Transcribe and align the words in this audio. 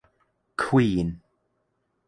Queen. 0.57 1.21